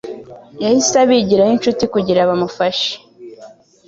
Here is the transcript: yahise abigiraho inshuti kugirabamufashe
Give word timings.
yahise 0.63 0.95
abigiraho 1.03 1.51
inshuti 1.55 1.83
kugirabamufashe 1.93 2.91